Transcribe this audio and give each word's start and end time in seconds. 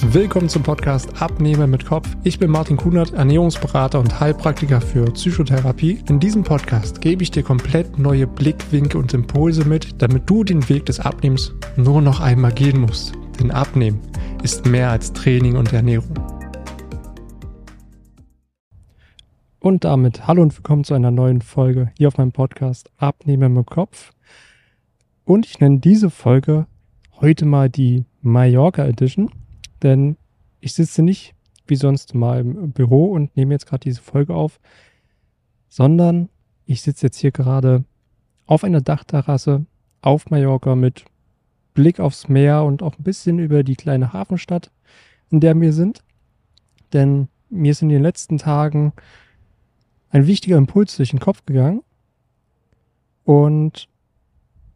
Willkommen 0.00 0.48
zum 0.48 0.62
Podcast 0.62 1.20
Abnehmer 1.20 1.66
mit 1.66 1.84
Kopf. 1.84 2.08
Ich 2.22 2.38
bin 2.38 2.52
Martin 2.52 2.76
Kunert, 2.76 3.14
Ernährungsberater 3.14 3.98
und 3.98 4.20
Heilpraktiker 4.20 4.80
für 4.80 5.04
Psychotherapie. 5.06 5.98
In 6.08 6.20
diesem 6.20 6.44
Podcast 6.44 7.00
gebe 7.00 7.24
ich 7.24 7.32
dir 7.32 7.42
komplett 7.42 7.98
neue 7.98 8.28
Blickwinkel 8.28 9.00
und 9.00 9.12
Impulse 9.12 9.64
mit, 9.64 10.00
damit 10.00 10.30
du 10.30 10.44
den 10.44 10.66
Weg 10.68 10.86
des 10.86 11.00
Abnehmens 11.00 11.52
nur 11.76 12.00
noch 12.00 12.20
einmal 12.20 12.52
gehen 12.52 12.80
musst. 12.80 13.12
Denn 13.40 13.50
Abnehmen 13.50 14.00
ist 14.44 14.66
mehr 14.66 14.90
als 14.90 15.12
Training 15.12 15.56
und 15.56 15.72
Ernährung. 15.72 16.14
Und 19.58 19.82
damit 19.82 20.28
hallo 20.28 20.42
und 20.42 20.56
willkommen 20.56 20.84
zu 20.84 20.94
einer 20.94 21.10
neuen 21.10 21.42
Folge 21.42 21.90
hier 21.98 22.06
auf 22.06 22.18
meinem 22.18 22.32
Podcast 22.32 22.88
Abnehmer 22.98 23.48
mit 23.48 23.66
Kopf. 23.66 24.12
Und 25.24 25.44
ich 25.44 25.58
nenne 25.58 25.80
diese 25.80 26.08
Folge 26.08 26.66
heute 27.20 27.44
mal 27.46 27.68
die 27.68 28.04
Mallorca 28.22 28.86
Edition 28.86 29.30
denn 29.82 30.16
ich 30.60 30.74
sitze 30.74 31.02
nicht 31.02 31.34
wie 31.66 31.76
sonst 31.76 32.14
mal 32.14 32.40
im 32.40 32.72
Büro 32.72 33.12
und 33.12 33.36
nehme 33.36 33.54
jetzt 33.54 33.66
gerade 33.66 33.80
diese 33.80 34.00
Folge 34.00 34.34
auf, 34.34 34.58
sondern 35.68 36.28
ich 36.64 36.82
sitze 36.82 37.06
jetzt 37.06 37.18
hier 37.18 37.30
gerade 37.30 37.84
auf 38.46 38.64
einer 38.64 38.80
Dachterrasse 38.80 39.66
auf 40.00 40.30
Mallorca 40.30 40.74
mit 40.74 41.04
Blick 41.74 42.00
aufs 42.00 42.28
Meer 42.28 42.64
und 42.64 42.82
auch 42.82 42.98
ein 42.98 43.04
bisschen 43.04 43.38
über 43.38 43.62
die 43.62 43.76
kleine 43.76 44.12
Hafenstadt, 44.12 44.70
in 45.30 45.40
der 45.40 45.58
wir 45.60 45.72
sind. 45.72 46.02
Denn 46.92 47.28
mir 47.50 47.72
ist 47.72 47.82
in 47.82 47.88
den 47.88 48.02
letzten 48.02 48.38
Tagen 48.38 48.92
ein 50.10 50.26
wichtiger 50.26 50.56
Impuls 50.56 50.96
durch 50.96 51.10
den 51.10 51.20
Kopf 51.20 51.44
gegangen 51.44 51.82
und 53.24 53.88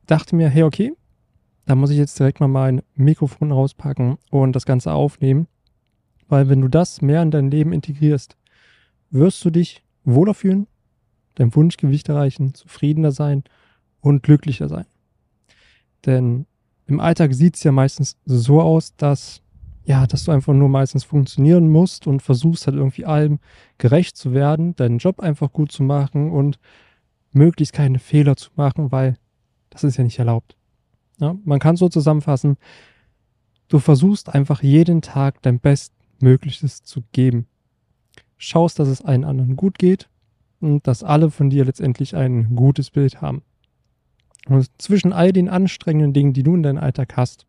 dachte 0.06 0.36
mir, 0.36 0.48
hey, 0.48 0.62
okay, 0.62 0.92
da 1.66 1.74
muss 1.74 1.90
ich 1.90 1.98
jetzt 1.98 2.18
direkt 2.18 2.40
mal 2.40 2.48
mein 2.48 2.82
Mikrofon 2.94 3.52
rauspacken 3.52 4.18
und 4.30 4.54
das 4.54 4.66
Ganze 4.66 4.92
aufnehmen. 4.92 5.46
Weil 6.28 6.48
wenn 6.48 6.60
du 6.60 6.68
das 6.68 7.02
mehr 7.02 7.22
in 7.22 7.30
dein 7.30 7.50
Leben 7.50 7.72
integrierst, 7.72 8.36
wirst 9.10 9.44
du 9.44 9.50
dich 9.50 9.82
wohler 10.04 10.34
fühlen, 10.34 10.66
dein 11.34 11.54
Wunschgewicht 11.54 12.08
erreichen, 12.08 12.54
zufriedener 12.54 13.12
sein 13.12 13.44
und 14.00 14.22
glücklicher 14.22 14.68
sein. 14.68 14.86
Denn 16.06 16.46
im 16.86 17.00
Alltag 17.00 17.34
sieht 17.34 17.56
es 17.56 17.62
ja 17.62 17.72
meistens 17.72 18.16
so 18.24 18.60
aus, 18.60 18.96
dass 18.96 19.42
ja, 19.84 20.06
dass 20.06 20.24
du 20.24 20.30
einfach 20.30 20.52
nur 20.52 20.68
meistens 20.68 21.04
funktionieren 21.04 21.68
musst 21.68 22.06
und 22.06 22.22
versuchst 22.22 22.66
halt 22.66 22.76
irgendwie 22.76 23.04
allem 23.04 23.40
gerecht 23.78 24.16
zu 24.16 24.32
werden, 24.32 24.76
deinen 24.76 24.98
Job 24.98 25.20
einfach 25.20 25.52
gut 25.52 25.72
zu 25.72 25.82
machen 25.82 26.30
und 26.30 26.58
möglichst 27.32 27.74
keine 27.74 27.98
Fehler 27.98 28.36
zu 28.36 28.50
machen, 28.54 28.92
weil 28.92 29.16
das 29.70 29.84
ist 29.84 29.96
ja 29.96 30.04
nicht 30.04 30.18
erlaubt. 30.18 30.56
Ja, 31.22 31.36
man 31.44 31.60
kann 31.60 31.76
so 31.76 31.88
zusammenfassen, 31.88 32.56
du 33.68 33.78
versuchst 33.78 34.28
einfach 34.28 34.60
jeden 34.60 35.02
Tag 35.02 35.40
dein 35.42 35.60
Bestmögliches 35.60 36.82
zu 36.82 37.04
geben. 37.12 37.46
Schaust, 38.38 38.80
dass 38.80 38.88
es 38.88 39.02
allen 39.02 39.24
anderen 39.24 39.54
gut 39.54 39.78
geht 39.78 40.08
und 40.58 40.84
dass 40.88 41.04
alle 41.04 41.30
von 41.30 41.48
dir 41.48 41.64
letztendlich 41.64 42.16
ein 42.16 42.56
gutes 42.56 42.90
Bild 42.90 43.22
haben. 43.22 43.42
Und 44.48 44.68
zwischen 44.78 45.12
all 45.12 45.32
den 45.32 45.48
anstrengenden 45.48 46.12
Dingen, 46.12 46.32
die 46.32 46.42
du 46.42 46.56
in 46.56 46.64
deinem 46.64 46.82
Alltag 46.82 47.16
hast, 47.16 47.46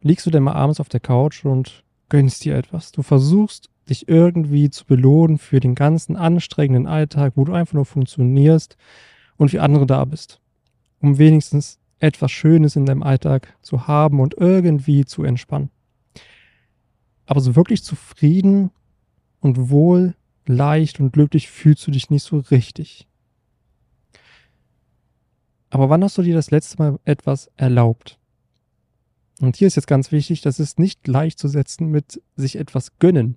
liegst 0.00 0.24
du 0.24 0.30
dann 0.30 0.44
mal 0.44 0.54
abends 0.54 0.80
auf 0.80 0.88
der 0.88 1.00
Couch 1.00 1.44
und 1.44 1.84
gönnst 2.08 2.46
dir 2.46 2.56
etwas. 2.56 2.92
Du 2.92 3.02
versuchst, 3.02 3.68
dich 3.90 4.08
irgendwie 4.08 4.70
zu 4.70 4.86
belohnen 4.86 5.36
für 5.36 5.60
den 5.60 5.74
ganzen 5.74 6.16
anstrengenden 6.16 6.86
Alltag, 6.86 7.34
wo 7.36 7.44
du 7.44 7.52
einfach 7.52 7.74
nur 7.74 7.84
funktionierst 7.84 8.78
und 9.36 9.50
für 9.50 9.60
andere 9.60 9.84
da 9.84 10.06
bist. 10.06 10.40
Um 11.00 11.18
wenigstens 11.18 11.78
etwas 12.00 12.32
Schönes 12.32 12.76
in 12.76 12.86
deinem 12.86 13.02
Alltag 13.02 13.56
zu 13.62 13.86
haben 13.86 14.20
und 14.20 14.34
irgendwie 14.36 15.04
zu 15.04 15.22
entspannen. 15.22 15.70
Aber 17.26 17.40
so 17.40 17.54
wirklich 17.54 17.84
zufrieden 17.84 18.70
und 19.40 19.70
wohl, 19.70 20.16
leicht 20.46 20.98
und 20.98 21.12
glücklich 21.12 21.48
fühlst 21.48 21.86
du 21.86 21.92
dich 21.92 22.10
nicht 22.10 22.24
so 22.24 22.38
richtig. 22.38 23.06
Aber 25.68 25.88
wann 25.88 26.02
hast 26.02 26.18
du 26.18 26.22
dir 26.22 26.34
das 26.34 26.50
letzte 26.50 26.78
Mal 26.78 26.98
etwas 27.04 27.48
erlaubt? 27.56 28.18
Und 29.40 29.56
hier 29.56 29.68
ist 29.68 29.76
jetzt 29.76 29.86
ganz 29.86 30.10
wichtig, 30.10 30.40
das 30.42 30.58
ist 30.58 30.78
nicht 30.78 31.04
gleichzusetzen 31.04 31.86
mit 31.88 32.20
sich 32.36 32.56
etwas 32.56 32.98
gönnen. 32.98 33.36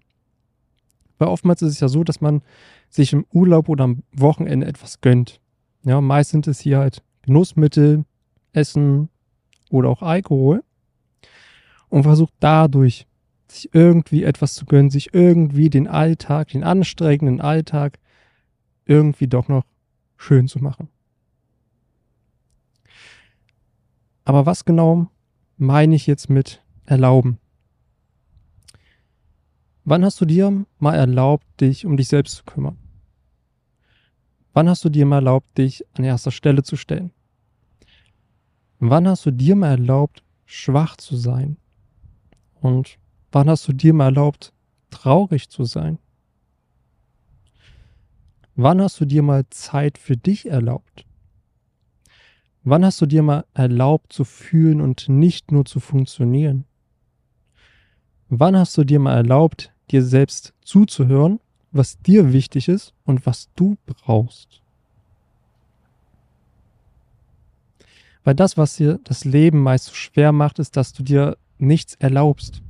Weil 1.17 1.27
oftmals 1.27 1.61
ist 1.61 1.73
es 1.73 1.79
ja 1.79 1.87
so, 1.87 2.03
dass 2.03 2.19
man 2.19 2.41
sich 2.89 3.13
im 3.13 3.25
Urlaub 3.31 3.69
oder 3.69 3.83
am 3.83 4.03
Wochenende 4.11 4.65
etwas 4.65 4.99
gönnt. 4.99 5.39
Ja, 5.83 6.01
meist 6.01 6.31
sind 6.31 6.47
es 6.47 6.59
hier 6.59 6.79
halt 6.79 7.03
Genussmittel, 7.21 8.03
Essen 8.53 9.09
oder 9.69 9.89
auch 9.89 10.01
Alkohol 10.01 10.63
und 11.89 12.03
versucht 12.03 12.33
dadurch 12.39 13.07
sich 13.47 13.73
irgendwie 13.73 14.23
etwas 14.23 14.55
zu 14.55 14.65
gönnen, 14.65 14.89
sich 14.89 15.13
irgendwie 15.13 15.69
den 15.69 15.87
Alltag, 15.87 16.49
den 16.49 16.63
anstrengenden 16.63 17.41
Alltag 17.41 17.99
irgendwie 18.85 19.27
doch 19.27 19.47
noch 19.47 19.65
schön 20.17 20.47
zu 20.47 20.59
machen. 20.59 20.89
Aber 24.25 24.45
was 24.45 24.65
genau 24.65 25.07
meine 25.57 25.95
ich 25.95 26.07
jetzt 26.07 26.29
mit 26.29 26.63
erlauben? 26.85 27.39
Wann 29.85 30.05
hast 30.05 30.21
du 30.21 30.25
dir 30.25 30.65
mal 30.79 30.95
erlaubt, 30.95 31.45
dich 31.59 31.85
um 31.85 31.97
dich 31.97 32.07
selbst 32.07 32.37
zu 32.37 32.43
kümmern? 32.45 32.77
Wann 34.53 34.69
hast 34.69 34.85
du 34.85 34.89
dir 34.89 35.05
mal 35.05 35.17
erlaubt, 35.17 35.57
dich 35.57 35.85
an 35.93 36.05
erster 36.05 36.31
Stelle 36.31 36.63
zu 36.63 36.77
stellen? 36.77 37.11
Wann 38.85 39.07
hast 39.07 39.25
du 39.25 39.31
dir 39.31 39.55
mal 39.55 39.69
erlaubt, 39.69 40.23
schwach 40.45 40.97
zu 40.97 41.15
sein? 41.15 41.55
Und 42.59 42.97
wann 43.31 43.49
hast 43.49 43.65
du 43.65 43.71
dir 43.71 43.93
mal 43.93 44.07
erlaubt, 44.07 44.51
traurig 44.89 45.47
zu 45.47 45.63
sein? 45.63 45.99
Wann 48.55 48.81
hast 48.81 48.99
du 48.99 49.05
dir 49.05 49.23
mal 49.23 49.45
Zeit 49.51 49.97
für 49.97 50.17
dich 50.17 50.47
erlaubt? 50.47 51.05
Wann 52.65 52.83
hast 52.83 52.99
du 52.99 53.05
dir 53.05 53.23
mal 53.23 53.45
erlaubt 53.53 54.11
zu 54.11 54.25
fühlen 54.25 54.81
und 54.81 55.07
nicht 55.07 55.53
nur 55.53 55.63
zu 55.63 55.79
funktionieren? 55.79 56.65
Wann 58.27 58.57
hast 58.57 58.77
du 58.77 58.83
dir 58.83 58.99
mal 58.99 59.15
erlaubt, 59.15 59.71
dir 59.91 60.03
selbst 60.03 60.53
zuzuhören, 60.61 61.39
was 61.71 61.99
dir 61.99 62.33
wichtig 62.33 62.67
ist 62.67 62.93
und 63.05 63.25
was 63.25 63.49
du 63.55 63.77
brauchst? 63.85 64.62
Weil 68.23 68.35
das, 68.35 68.57
was 68.57 68.77
dir 68.77 68.99
das 69.03 69.25
Leben 69.25 69.59
meist 69.59 69.85
so 69.85 69.93
schwer 69.93 70.31
macht, 70.31 70.59
ist, 70.59 70.77
dass 70.77 70.93
du 70.93 71.03
dir 71.03 71.37
nichts 71.57 71.95
erlaubst. 71.95 72.61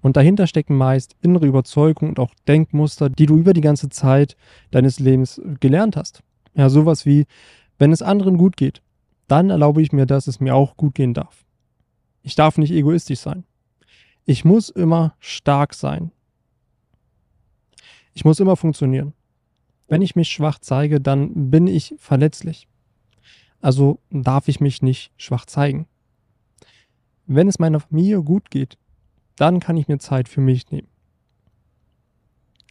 Und 0.00 0.16
dahinter 0.16 0.46
stecken 0.46 0.76
meist 0.76 1.14
innere 1.20 1.46
Überzeugungen 1.46 2.10
und 2.10 2.18
auch 2.18 2.34
Denkmuster, 2.48 3.08
die 3.08 3.26
du 3.26 3.36
über 3.36 3.52
die 3.52 3.60
ganze 3.60 3.88
Zeit 3.88 4.36
deines 4.70 4.98
Lebens 4.98 5.40
gelernt 5.60 5.96
hast. 5.96 6.22
Ja, 6.54 6.68
sowas 6.68 7.06
wie, 7.06 7.26
wenn 7.78 7.92
es 7.92 8.02
anderen 8.02 8.36
gut 8.36 8.56
geht, 8.56 8.82
dann 9.28 9.50
erlaube 9.50 9.80
ich 9.80 9.92
mir, 9.92 10.06
dass 10.06 10.26
es 10.26 10.40
mir 10.40 10.54
auch 10.54 10.76
gut 10.76 10.94
gehen 10.94 11.14
darf. 11.14 11.44
Ich 12.22 12.34
darf 12.34 12.58
nicht 12.58 12.72
egoistisch 12.72 13.20
sein. 13.20 13.44
Ich 14.24 14.44
muss 14.44 14.68
immer 14.68 15.14
stark 15.20 15.74
sein. 15.74 16.10
Ich 18.14 18.24
muss 18.24 18.40
immer 18.40 18.56
funktionieren. 18.56 19.14
Wenn 19.88 20.02
ich 20.02 20.16
mich 20.16 20.30
schwach 20.30 20.58
zeige, 20.58 21.00
dann 21.00 21.50
bin 21.50 21.66
ich 21.66 21.94
verletzlich 21.98 22.68
also 23.62 24.00
darf 24.10 24.48
ich 24.48 24.60
mich 24.60 24.82
nicht 24.82 25.12
schwach 25.16 25.46
zeigen. 25.46 25.86
Wenn 27.26 27.48
es 27.48 27.58
meiner 27.58 27.80
Familie 27.80 28.22
gut 28.22 28.50
geht, 28.50 28.76
dann 29.36 29.60
kann 29.60 29.76
ich 29.76 29.88
mir 29.88 29.98
Zeit 29.98 30.28
für 30.28 30.40
mich 30.40 30.70
nehmen. 30.70 30.88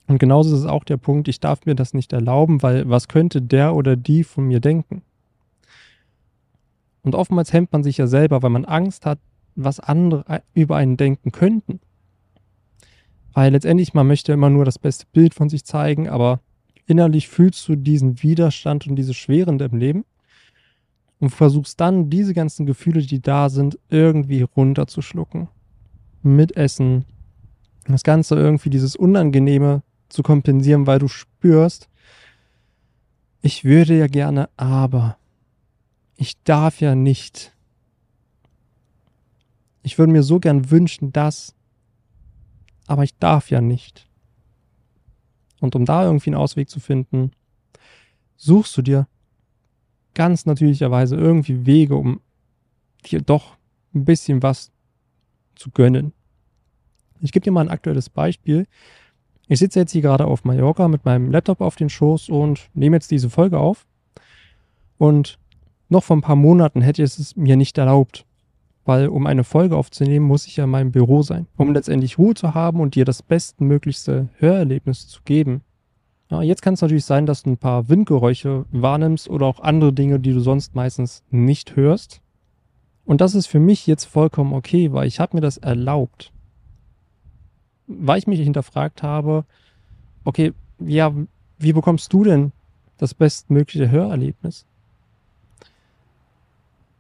Und 0.07 0.19
genauso 0.19 0.53
ist 0.53 0.62
es 0.62 0.68
auch 0.68 0.84
der 0.84 0.97
Punkt, 0.97 1.29
ich 1.29 1.40
darf 1.40 1.66
mir 1.66 1.74
das 1.74 1.94
nicht 1.94 2.12
erlauben, 2.12 2.62
weil 2.62 2.90
was 2.90 3.07
könnte 3.07 3.41
der 3.41 3.74
oder 3.74 3.96
die 3.96 4.24
von 4.25 4.46
mir 4.46 4.59
denken? 4.59 5.03
Und 7.02 7.16
oftmals 7.16 7.53
hemmt 7.53 7.72
man 7.72 7.84
sich 7.84 7.97
ja 7.97 8.08
selber, 8.08 8.44
weil 8.44 8.50
man 8.50 8.66
Angst 8.66 9.06
hat, 9.06 9.19
was 9.56 9.79
andere 9.79 10.44
über 10.53 10.75
einen 10.75 10.97
denken 10.97 11.32
könnten. 11.32 11.79
Weil 13.34 13.53
letztendlich, 13.53 13.94
man 13.94 14.08
möchte 14.08 14.34
immer 14.34 14.49
nur 14.49 14.66
das 14.66 14.78
beste 14.78 15.05
Bild 15.14 15.34
von 15.34 15.47
sich 15.47 15.64
zeigen, 15.64 16.09
aber 16.09 16.41
innerlich 16.85 17.29
fühlst 17.29 17.67
du 17.70 17.76
diesen 17.78 18.22
Widerstand 18.22 18.87
und 18.87 18.97
diese 18.97 19.14
Schwere 19.14 19.55
deinem 19.55 19.79
Leben 19.79 20.05
und 21.22 21.29
versuchst 21.29 21.79
dann 21.79 22.09
diese 22.09 22.34
ganzen 22.34 22.66
Gefühle, 22.66 23.02
die 23.02 23.22
da 23.22 23.50
sind, 23.50 23.79
irgendwie 23.90 24.41
runterzuschlucken. 24.41 25.47
Mit 26.23 26.58
Essen. 26.58 27.06
Das 27.85 28.03
Ganze 28.03 28.35
irgendwie 28.35 28.72
dieses 28.72 28.96
Unangenehme 28.96 29.84
zu 30.09 30.23
kompensieren, 30.23 30.88
weil 30.88 31.00
du 31.00 31.08
spürst, 31.08 31.90
ich 33.41 33.64
würde 33.64 33.97
ja 33.97 34.08
gerne, 34.08 34.50
aber 34.58 35.18
ich 36.16 36.41
darf 36.44 36.82
ja 36.82 36.96
nicht. 36.96 37.56
Ich 39.84 39.97
würde 39.97 40.12
mir 40.12 40.23
so 40.23 40.40
gern 40.40 40.70
wünschen, 40.70 41.12
dass, 41.12 41.56
aber 42.88 43.03
ich 43.03 43.18
darf 43.18 43.50
ja 43.50 43.62
nicht. 43.62 44.08
Und 45.59 45.76
um 45.76 45.85
da 45.85 46.03
irgendwie 46.03 46.32
einen 46.32 46.41
Ausweg 46.41 46.70
zu 46.70 46.79
finden, 46.79 47.32
suchst 48.38 48.76
du 48.78 48.82
dir 48.82 49.08
ganz 50.13 50.46
natürlicherweise 50.46 51.16
irgendwie 51.16 51.66
Wege, 51.66 51.96
um 51.96 52.22
dir 53.05 53.22
doch 53.22 53.58
ein 53.93 54.05
bisschen 54.05 54.43
was 54.43 54.72
zu 55.55 55.72
gönnen. 55.72 56.13
Ich 57.22 57.31
gebe 57.31 57.43
dir 57.43 57.52
mal 57.52 57.61
ein 57.61 57.69
aktuelles 57.69 58.09
Beispiel. 58.09 58.67
Ich 59.47 59.59
sitze 59.59 59.79
jetzt 59.79 59.91
hier 59.91 60.02
gerade 60.02 60.25
auf 60.25 60.43
Mallorca 60.43 60.87
mit 60.87 61.05
meinem 61.05 61.31
Laptop 61.31 61.61
auf 61.61 61.75
den 61.75 61.90
Schoß 61.90 62.29
und 62.29 62.69
nehme 62.73 62.96
jetzt 62.96 63.11
diese 63.11 63.29
Folge 63.29 63.59
auf. 63.59 63.85
Und 64.97 65.37
noch 65.90 66.03
vor 66.03 66.16
ein 66.16 66.22
paar 66.22 66.35
Monaten 66.35 66.81
hätte 66.81 67.03
ich 67.03 67.17
es 67.19 67.35
mir 67.35 67.58
nicht 67.58 67.78
erlaubt, 67.78 68.25
weil 68.85 69.08
um 69.08 69.28
eine 69.28 69.43
Folge 69.43 69.75
aufzunehmen, 69.75 70.25
muss 70.25 70.47
ich 70.47 70.58
ja 70.58 70.63
in 70.63 70.69
meinem 70.69 70.91
Büro 70.91 71.22
sein, 71.22 71.47
um 71.58 71.73
letztendlich 71.73 72.17
Ruhe 72.17 72.34
zu 72.34 72.53
haben 72.53 72.79
und 72.79 72.96
dir 72.96 73.03
das 73.05 73.22
bestmöglichste 73.22 74.29
Hörerlebnis 74.37 75.08
zu 75.08 75.22
geben. 75.23 75.61
Ja, 76.31 76.41
jetzt 76.41 76.61
kann 76.61 76.75
es 76.75 76.81
natürlich 76.81 77.03
sein, 77.03 77.25
dass 77.25 77.43
du 77.43 77.49
ein 77.49 77.57
paar 77.57 77.89
Windgeräusche 77.89 78.66
wahrnimmst 78.72 79.29
oder 79.29 79.45
auch 79.45 79.59
andere 79.59 79.91
Dinge, 79.91 80.17
die 80.17 80.31
du 80.31 80.39
sonst 80.39 80.75
meistens 80.75 81.23
nicht 81.29 81.75
hörst. 81.75 82.22
Und 83.03 83.19
das 83.19 83.35
ist 83.35 83.47
für 83.47 83.59
mich 83.59 83.85
jetzt 83.85 84.05
vollkommen 84.05 84.53
okay, 84.53 84.93
weil 84.93 85.07
ich 85.07 85.19
habe 85.19 85.35
mir 85.35 85.41
das 85.41 85.57
erlaubt. 85.57 86.31
Weil 87.87 88.17
ich 88.17 88.28
mich 88.28 88.39
hinterfragt 88.39 89.03
habe, 89.03 89.43
okay, 90.23 90.53
ja, 90.79 91.13
wie 91.59 91.73
bekommst 91.73 92.13
du 92.13 92.23
denn 92.23 92.53
das 92.97 93.13
bestmögliche 93.13 93.91
Hörerlebnis? 93.91 94.66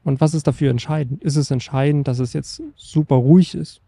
Und 0.03 0.19
was 0.19 0.33
ist 0.33 0.45
dafür 0.45 0.71
entscheidend? 0.71 1.23
Ist 1.23 1.37
es 1.37 1.51
entscheidend, 1.51 2.09
dass 2.09 2.19
es 2.19 2.33
jetzt 2.33 2.61
super 2.75 3.15
ruhig 3.15 3.55
ist? 3.55 3.79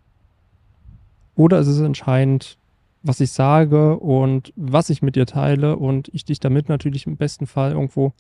Oder 1.36 1.60
ist 1.60 1.68
es 1.68 1.82
entscheidend, 1.82 2.58
was 3.04 3.20
ich 3.20 3.32
sage 3.32 4.00
und 4.00 4.54
was 4.56 4.90
ich 4.90 5.02
mit 5.02 5.16
dir 5.16 5.26
teile 5.26 5.78
und 5.78 6.10
ich 6.14 6.26
dich 6.26 6.40
damit 6.40 6.70
natürlich 6.70 7.06
im 7.06 7.18
besten 7.18 7.46
Fall 7.46 7.74
irgendwo 7.74 8.14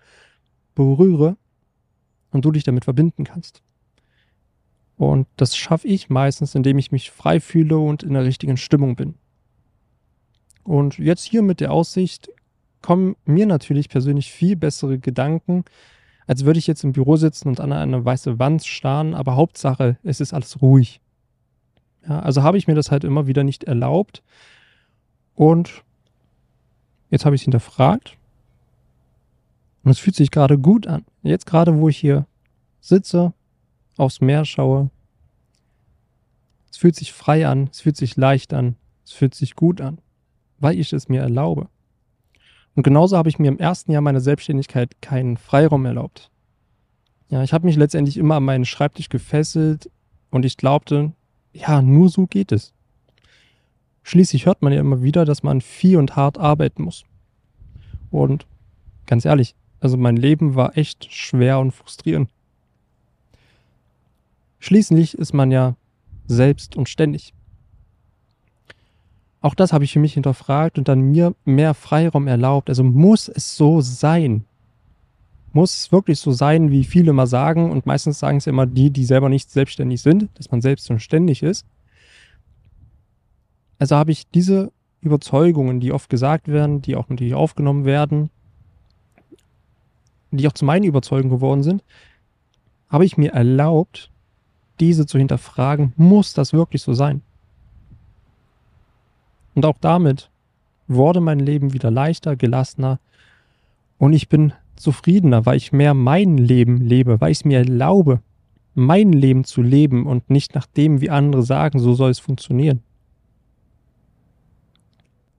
berühre 0.75 1.37
und 2.31 2.45
du 2.45 2.51
dich 2.51 2.63
damit 2.63 2.83
verbinden 2.83 3.23
kannst? 3.23 3.63
Und 4.97 5.27
das 5.37 5.55
schaffe 5.55 5.87
ich 5.87 6.09
meistens, 6.09 6.53
indem 6.53 6.77
ich 6.77 6.91
mich 6.91 7.11
frei 7.11 7.39
fühle 7.39 7.77
und 7.77 8.03
in 8.03 8.13
der 8.13 8.25
richtigen 8.25 8.57
Stimmung 8.57 8.95
bin. 8.95 9.15
Und 10.63 10.97
jetzt 10.97 11.23
hier 11.23 11.41
mit 11.41 11.59
der 11.59 11.71
Aussicht 11.71 12.29
kommen 12.81 13.15
mir 13.25 13.45
natürlich 13.45 13.89
persönlich 13.89 14.31
viel 14.31 14.55
bessere 14.55 14.99
Gedanken, 14.99 15.63
als 16.27 16.45
würde 16.45 16.59
ich 16.59 16.67
jetzt 16.67 16.83
im 16.83 16.93
Büro 16.93 17.15
sitzen 17.15 17.47
und 17.49 17.59
an 17.59 17.73
eine 17.73 18.03
weiße 18.03 18.39
Wand 18.39 18.63
starren, 18.65 19.13
aber 19.13 19.35
Hauptsache, 19.35 19.97
es 20.03 20.21
ist 20.21 20.33
alles 20.33 20.61
ruhig. 20.61 21.01
Ja, 22.07 22.19
also 22.19 22.43
habe 22.43 22.57
ich 22.57 22.67
mir 22.67 22.75
das 22.75 22.91
halt 22.91 23.03
immer 23.03 23.27
wieder 23.27 23.43
nicht 23.43 23.63
erlaubt. 23.63 24.23
Und 25.35 25.83
jetzt 27.09 27.25
habe 27.25 27.35
ich 27.35 27.41
es 27.41 27.45
hinterfragt. 27.45 28.17
Und 29.83 29.91
es 29.91 29.99
fühlt 29.99 30.15
sich 30.15 30.31
gerade 30.31 30.57
gut 30.57 30.87
an. 30.87 31.05
Jetzt 31.23 31.45
gerade, 31.45 31.77
wo 31.77 31.89
ich 31.89 31.97
hier 31.97 32.25
sitze, 32.79 33.33
aufs 33.97 34.21
Meer 34.21 34.45
schaue. 34.45 34.89
Es 36.71 36.77
fühlt 36.77 36.95
sich 36.95 37.13
frei 37.13 37.47
an, 37.47 37.69
es 37.71 37.81
fühlt 37.81 37.97
sich 37.97 38.15
leicht 38.17 38.53
an, 38.53 38.75
es 39.05 39.11
fühlt 39.11 39.35
sich 39.35 39.55
gut 39.55 39.81
an, 39.81 39.99
weil 40.59 40.79
ich 40.79 40.91
es 40.91 41.09
mir 41.09 41.21
erlaube. 41.21 41.67
Und 42.75 42.83
genauso 42.83 43.17
habe 43.17 43.29
ich 43.29 43.37
mir 43.37 43.49
im 43.49 43.59
ersten 43.59 43.91
Jahr 43.91 44.01
meiner 44.01 44.21
Selbstständigkeit 44.21 45.01
keinen 45.01 45.37
Freiraum 45.37 45.85
erlaubt. 45.85 46.31
Ja, 47.29 47.43
ich 47.43 47.53
habe 47.53 47.65
mich 47.65 47.75
letztendlich 47.75 48.17
immer 48.17 48.35
an 48.35 48.43
meinen 48.43 48.65
Schreibtisch 48.65 49.09
gefesselt 49.09 49.89
und 50.31 50.45
ich 50.45 50.57
glaubte, 50.57 51.13
ja, 51.51 51.81
nur 51.81 52.09
so 52.09 52.25
geht 52.25 52.51
es. 52.51 52.73
Schließlich 54.03 54.45
hört 54.45 54.61
man 54.61 54.73
ja 54.73 54.79
immer 54.79 55.01
wieder, 55.01 55.25
dass 55.25 55.43
man 55.43 55.61
viel 55.61 55.97
und 55.97 56.15
hart 56.15 56.37
arbeiten 56.37 56.83
muss. 56.83 57.05
Und 58.11 58.45
ganz 59.05 59.25
ehrlich, 59.25 59.55
also 59.79 59.97
mein 59.97 60.17
Leben 60.17 60.55
war 60.55 60.77
echt 60.77 61.11
schwer 61.11 61.59
und 61.59 61.71
frustrierend. 61.71 62.29
Schließlich 64.59 65.17
ist 65.17 65.33
man 65.33 65.51
ja 65.51 65.75
selbst 66.27 66.77
und 66.77 66.87
ständig. 66.87 67.33
Auch 69.41 69.55
das 69.55 69.73
habe 69.73 69.83
ich 69.83 69.91
für 69.91 69.99
mich 69.99 70.13
hinterfragt 70.13 70.77
und 70.77 70.87
dann 70.87 71.11
mir 71.11 71.35
mehr 71.43 71.73
Freiraum 71.73 72.27
erlaubt. 72.27 72.69
Also 72.69 72.83
muss 72.83 73.27
es 73.27 73.57
so 73.57 73.81
sein? 73.81 74.45
Muss 75.51 75.75
es 75.75 75.91
wirklich 75.91 76.19
so 76.19 76.31
sein, 76.31 76.71
wie 76.71 76.85
viele 76.85 77.09
immer 77.09 77.27
sagen? 77.27 77.69
Und 77.69 77.85
meistens 77.85 78.19
sagen 78.19 78.37
es 78.37 78.47
immer 78.47 78.65
die, 78.65 78.89
die 78.89 79.03
selber 79.03 79.27
nicht 79.27 79.51
selbstständig 79.51 80.01
sind, 80.01 80.29
dass 80.35 80.49
man 80.49 80.61
selbst 80.61 80.89
und 80.89 81.01
ständig 81.01 81.43
ist. 81.43 81.65
Also 83.83 83.97
habe 83.97 84.13
ich 84.13 84.29
diese 84.29 84.71
Überzeugungen, 85.01 85.81
die 85.81 85.91
oft 85.91 86.09
gesagt 86.09 86.47
werden, 86.47 86.81
die 86.81 86.95
auch 86.95 87.09
natürlich 87.09 87.33
aufgenommen 87.33 87.83
werden, 87.83 88.29
die 90.31 90.47
auch 90.47 90.53
zu 90.53 90.63
meinen 90.63 90.85
Überzeugungen 90.85 91.35
geworden 91.35 91.63
sind, 91.63 91.83
habe 92.87 93.03
ich 93.03 93.17
mir 93.17 93.33
erlaubt, 93.33 94.09
diese 94.79 95.05
zu 95.05 95.17
hinterfragen, 95.17 95.91
muss 95.97 96.33
das 96.33 96.53
wirklich 96.53 96.81
so 96.81 96.93
sein? 96.93 97.23
Und 99.53 99.65
auch 99.65 99.77
damit 99.81 100.29
wurde 100.87 101.19
mein 101.19 101.39
Leben 101.39 101.73
wieder 101.73 101.91
leichter, 101.91 102.37
gelassener 102.37 103.01
und 103.97 104.13
ich 104.13 104.29
bin 104.29 104.53
zufriedener, 104.77 105.45
weil 105.45 105.57
ich 105.57 105.73
mehr 105.73 105.93
mein 105.93 106.37
Leben 106.37 106.77
lebe, 106.77 107.19
weil 107.19 107.33
ich 107.33 107.39
es 107.39 107.45
mir 107.45 107.57
erlaube, 107.57 108.21
mein 108.75 109.11
Leben 109.11 109.43
zu 109.43 109.61
leben 109.61 110.05
und 110.05 110.29
nicht 110.29 110.55
nach 110.55 110.67
dem, 110.67 111.01
wie 111.01 111.09
andere 111.09 111.43
sagen, 111.43 111.79
so 111.79 111.93
soll 111.95 112.11
es 112.11 112.19
funktionieren. 112.19 112.81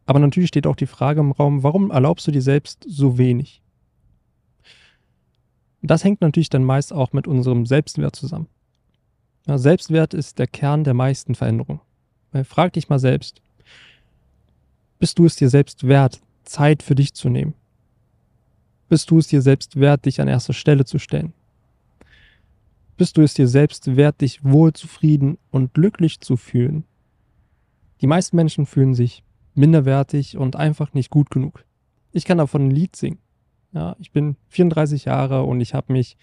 Aber 0.06 0.18
natürlich 0.18 0.48
steht 0.48 0.66
auch 0.66 0.76
die 0.76 0.86
Frage 0.86 1.20
im 1.20 1.32
Raum, 1.32 1.62
warum 1.62 1.90
erlaubst 1.90 2.26
du 2.26 2.30
dir 2.30 2.42
selbst 2.42 2.84
so 2.86 3.18
wenig? 3.18 3.62
Das 5.82 6.04
hängt 6.04 6.20
natürlich 6.20 6.50
dann 6.50 6.64
meist 6.64 6.92
auch 6.92 7.12
mit 7.12 7.26
unserem 7.26 7.66
Selbstwert 7.66 8.16
zusammen. 8.16 8.48
Ja, 9.46 9.58
Selbstwert 9.58 10.14
ist 10.14 10.38
der 10.38 10.46
Kern 10.46 10.84
der 10.84 10.94
meisten 10.94 11.34
Veränderungen. 11.34 11.80
Frag 12.44 12.72
dich 12.72 12.88
mal 12.88 12.98
selbst, 12.98 13.42
bist 14.98 15.18
du 15.18 15.26
es 15.26 15.36
dir 15.36 15.50
selbst 15.50 15.86
wert, 15.86 16.20
Zeit 16.44 16.82
für 16.82 16.94
dich 16.94 17.14
zu 17.14 17.28
nehmen? 17.28 17.54
Bist 18.88 19.10
du 19.10 19.18
es 19.18 19.28
dir 19.28 19.42
selbst 19.42 19.78
wert, 19.78 20.06
dich 20.06 20.20
an 20.20 20.28
erster 20.28 20.52
Stelle 20.52 20.84
zu 20.84 20.98
stellen? 20.98 21.32
Bist 22.96 23.16
du 23.16 23.22
es 23.22 23.34
dir 23.34 23.48
selbst 23.48 23.96
wert, 23.96 24.20
dich 24.20 24.44
wohl 24.44 24.72
zufrieden 24.72 25.36
und 25.50 25.74
glücklich 25.74 26.20
zu 26.20 26.36
fühlen? 26.36 26.84
Die 28.00 28.06
meisten 28.06 28.36
Menschen 28.36 28.66
fühlen 28.66 28.94
sich 28.94 29.22
minderwertig 29.54 30.36
und 30.36 30.56
einfach 30.56 30.92
nicht 30.94 31.10
gut 31.10 31.30
genug. 31.30 31.64
Ich 32.12 32.24
kann 32.24 32.38
davon 32.38 32.68
ein 32.68 32.70
Lied 32.70 32.96
singen. 32.96 33.18
Ja, 33.72 33.96
ich 33.98 34.12
bin 34.12 34.36
34 34.48 35.04
Jahre 35.04 35.42
und 35.42 35.60
ich 35.60 35.74
habe 35.74 35.92
mich 35.92 36.16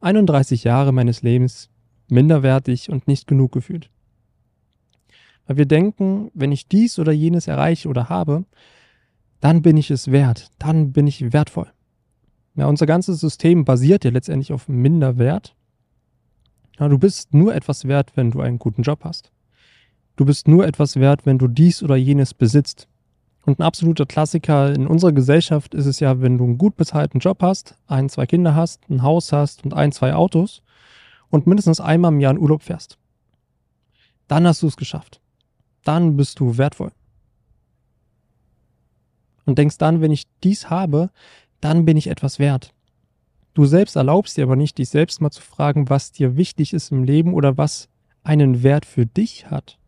31 0.00 0.64
Jahre 0.64 0.92
meines 0.92 1.22
Lebens 1.22 1.68
minderwertig 2.08 2.90
und 2.90 3.06
nicht 3.06 3.26
genug 3.26 3.52
gefühlt. 3.52 3.90
Weil 5.46 5.58
wir 5.58 5.66
denken, 5.66 6.30
wenn 6.34 6.52
ich 6.52 6.68
dies 6.68 6.98
oder 6.98 7.12
jenes 7.12 7.46
erreiche 7.46 7.88
oder 7.88 8.08
habe, 8.08 8.44
dann 9.40 9.62
bin 9.62 9.76
ich 9.76 9.90
es 9.90 10.10
wert, 10.10 10.50
dann 10.58 10.92
bin 10.92 11.06
ich 11.06 11.32
wertvoll. 11.32 11.70
Ja, 12.54 12.66
unser 12.66 12.86
ganzes 12.86 13.20
System 13.20 13.64
basiert 13.64 14.04
ja 14.04 14.10
letztendlich 14.10 14.52
auf 14.52 14.68
Minderwert. 14.68 15.54
Ja, 16.78 16.88
du 16.88 16.98
bist 16.98 17.34
nur 17.34 17.54
etwas 17.54 17.86
wert, 17.86 18.12
wenn 18.16 18.30
du 18.30 18.40
einen 18.40 18.58
guten 18.58 18.82
Job 18.82 19.00
hast. 19.04 19.30
Du 20.16 20.24
bist 20.24 20.48
nur 20.48 20.66
etwas 20.66 20.96
wert, 20.96 21.26
wenn 21.26 21.38
du 21.38 21.46
dies 21.46 21.82
oder 21.82 21.96
jenes 21.96 22.34
besitzt. 22.34 22.88
Und 23.44 23.58
ein 23.58 23.62
absoluter 23.62 24.06
Klassiker 24.06 24.74
in 24.74 24.86
unserer 24.86 25.12
Gesellschaft 25.12 25.74
ist 25.74 25.86
es 25.86 26.00
ja, 26.00 26.20
wenn 26.20 26.38
du 26.38 26.44
einen 26.44 26.58
gut 26.58 26.76
bezahlten 26.76 27.20
Job 27.20 27.42
hast, 27.42 27.76
ein, 27.86 28.08
zwei 28.08 28.26
Kinder 28.26 28.54
hast, 28.54 28.88
ein 28.90 29.02
Haus 29.02 29.32
hast 29.32 29.64
und 29.64 29.72
ein, 29.72 29.92
zwei 29.92 30.14
Autos 30.14 30.62
und 31.30 31.46
mindestens 31.46 31.80
einmal 31.80 32.12
im 32.12 32.20
Jahr 32.20 32.32
in 32.32 32.38
Urlaub 32.38 32.62
fährst. 32.62 32.98
Dann 34.26 34.46
hast 34.46 34.62
du 34.62 34.66
es 34.66 34.76
geschafft 34.76 35.20
dann 35.86 36.16
bist 36.16 36.40
du 36.40 36.58
wertvoll. 36.58 36.90
Und 39.44 39.58
denkst 39.58 39.78
dann, 39.78 40.00
wenn 40.00 40.10
ich 40.10 40.24
dies 40.42 40.68
habe, 40.68 41.10
dann 41.60 41.84
bin 41.84 41.96
ich 41.96 42.08
etwas 42.08 42.38
wert. 42.38 42.74
Du 43.54 43.64
selbst 43.64 43.96
erlaubst 43.96 44.36
dir 44.36 44.44
aber 44.44 44.56
nicht, 44.56 44.78
dich 44.78 44.88
selbst 44.88 45.20
mal 45.20 45.30
zu 45.30 45.40
fragen, 45.40 45.88
was 45.88 46.12
dir 46.12 46.36
wichtig 46.36 46.74
ist 46.74 46.90
im 46.90 47.04
Leben 47.04 47.32
oder 47.32 47.56
was 47.56 47.88
einen 48.22 48.62
Wert 48.62 48.84
für 48.84 49.06
dich 49.06 49.46
hat. 49.50 49.78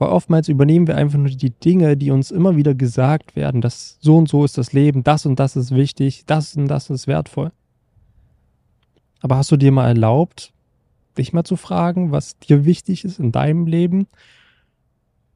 Weil 0.00 0.08
oftmals 0.08 0.48
übernehmen 0.48 0.86
wir 0.86 0.96
einfach 0.96 1.18
nur 1.18 1.28
die 1.28 1.50
Dinge, 1.50 1.94
die 1.94 2.10
uns 2.10 2.30
immer 2.30 2.56
wieder 2.56 2.74
gesagt 2.74 3.36
werden, 3.36 3.60
dass 3.60 3.98
so 4.00 4.16
und 4.16 4.30
so 4.30 4.46
ist 4.46 4.56
das 4.56 4.72
Leben, 4.72 5.04
das 5.04 5.26
und 5.26 5.38
das 5.38 5.56
ist 5.56 5.74
wichtig, 5.74 6.24
das 6.24 6.56
und 6.56 6.68
das 6.68 6.88
ist 6.88 7.06
wertvoll. 7.06 7.52
Aber 9.20 9.36
hast 9.36 9.52
du 9.52 9.58
dir 9.58 9.72
mal 9.72 9.88
erlaubt, 9.88 10.54
dich 11.18 11.34
mal 11.34 11.44
zu 11.44 11.56
fragen, 11.56 12.12
was 12.12 12.38
dir 12.38 12.64
wichtig 12.64 13.04
ist 13.04 13.18
in 13.18 13.30
deinem 13.30 13.66
Leben 13.66 14.06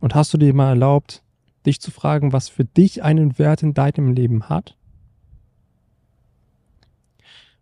und 0.00 0.14
hast 0.14 0.32
du 0.32 0.38
dir 0.38 0.54
mal 0.54 0.70
erlaubt, 0.70 1.22
dich 1.66 1.78
zu 1.78 1.90
fragen, 1.90 2.32
was 2.32 2.48
für 2.48 2.64
dich 2.64 3.02
einen 3.02 3.38
Wert 3.38 3.62
in 3.62 3.74
deinem 3.74 4.12
Leben 4.12 4.48
hat? 4.48 4.78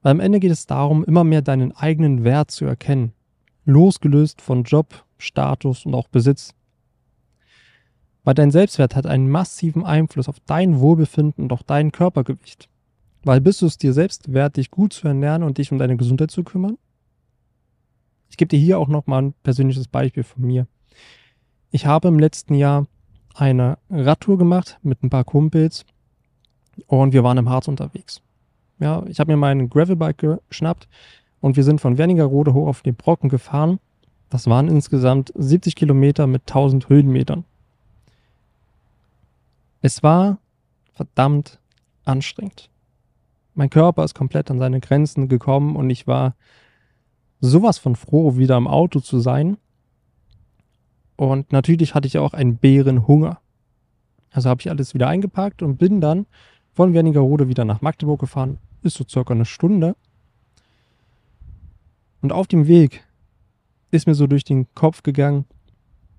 Weil 0.03 0.13
am 0.13 0.21
Ende 0.21 0.39
geht 0.39 0.53
es 0.53 0.69
darum, 0.69 1.03
immer 1.03 1.25
mehr 1.25 1.43
deinen 1.43 1.73
eigenen 1.73 2.23
Wert 2.23 2.53
zu 2.53 2.65
erkennen, 2.65 3.13
losgelöst 3.65 4.41
von 4.41 4.63
Job, 4.63 5.05
Status 5.19 5.85
und 5.85 5.97
auch 5.97 6.07
Besitz. 6.07 6.55
Weil 8.25 8.35
dein 8.35 8.51
Selbstwert 8.51 8.95
hat 8.95 9.07
einen 9.07 9.29
massiven 9.29 9.85
Einfluss 9.85 10.29
auf 10.29 10.39
dein 10.47 10.79
Wohlbefinden 10.81 11.45
und 11.45 11.53
auch 11.53 11.63
dein 11.63 11.91
Körpergewicht. 11.91 12.69
Weil 13.25 13.41
bist 13.41 13.63
du 13.63 13.67
es 13.67 13.79
dir 13.79 13.93
selbst 13.93 14.33
wert, 14.33 14.57
dich 14.57 14.71
gut 14.71 14.93
zu 14.93 15.09
ernähren 15.09 15.43
und 15.43 15.59
dich 15.59 15.73
um 15.73 15.79
deine 15.79 15.97
Gesundheit 15.97 16.31
zu 16.31 16.43
kümmern? 16.43 16.79
Ich 18.29 18.37
gebe 18.37 18.49
dir 18.49 18.59
hier 18.59 18.79
auch 18.79 18.89
nochmal 18.89 19.23
ein 19.23 19.35
persönliches 19.43 19.89
Beispiel 19.89 20.23
von 20.23 20.43
mir. 20.43 20.67
Ich 21.71 21.87
habe 21.87 22.09
im 22.09 22.19
letzten 22.19 22.55
Jahr 22.55 22.87
eine 23.35 23.79
Radtour 23.91 24.39
gemacht 24.39 24.79
mit 24.83 25.03
ein 25.03 25.11
paar 25.11 25.25
Kumpels 25.25 25.85
und 26.87 27.13
wir 27.13 27.25
waren 27.25 27.39
im 27.39 27.49
Harz 27.49 27.69
unterwegs. 27.69 28.23
Ja, 28.79 29.05
ich 29.07 29.21
habe 29.21 29.33
mir 29.33 29.37
mein 29.37 29.69
Gravelbike 29.69 30.41
geschnappt 30.49 30.89
und 31.41 31.57
wir 31.57 31.65
sind 31.65 31.81
von 31.81 31.99
Wernigerode 31.99 32.55
hoch 32.55 32.69
auf 32.69 32.83
den 32.83 32.95
Brocken 32.95 33.29
gefahren. 33.29 33.79
Das 34.31 34.47
waren 34.47 34.69
insgesamt 34.69 35.33
70 35.37 35.77
Kilometer 35.77 36.27
mit 36.27 36.43
1000 36.43 36.89
Höhenmetern. 36.89 37.45
Es 39.83 40.03
war 40.05 40.39
verdammt 40.93 41.59
anstrengend. 42.05 42.71
Mein 43.55 43.69
Körper 43.69 44.05
ist 44.05 44.15
komplett 44.15 44.51
an 44.51 44.61
seine 44.61 44.81
Grenzen 44.81 45.29
gekommen 45.29 45.77
und 45.77 45.91
ich 45.91 46.07
war 46.07 46.37
sowas 47.41 47.79
von 47.79 47.97
froh, 47.97 48.37
wieder 48.37 48.57
im 48.57 48.69
Auto 48.69 49.01
zu 49.01 49.19
sein. 49.19 49.59
Und 51.17 51.53
natürlich 51.53 51.95
hatte 51.95 52.07
ich 52.07 52.19
auch 52.19 52.33
einen 52.33 52.57
Bärenhunger. 52.57 53.41
Also 54.31 54.49
habe 54.49 54.61
ich 54.61 54.71
alles 54.71 54.95
wieder 54.95 55.09
eingepackt 55.09 55.63
und 55.63 55.77
bin 55.77 56.01
dann 56.01 56.27
von 56.73 56.95
Wernigerode 56.95 57.49
wieder 57.49 57.65
nach 57.65 57.83
Magdeburg 57.83 58.21
gefahren. 58.21 58.59
Ist 58.83 58.97
so 58.97 59.05
circa 59.07 59.35
eine 59.35 59.45
Stunde. 59.45 59.97
Und 62.23 62.33
auf 62.33 62.47
dem 62.47 62.69
Weg 62.69 63.05
ist 63.91 64.07
mir 64.07 64.15
so 64.15 64.29
durch 64.29 64.45
den 64.45 64.73
Kopf 64.75 65.03
gegangen, 65.03 65.45